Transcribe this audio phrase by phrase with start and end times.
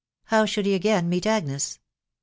[0.23, 1.77] How should he again meet Agnes?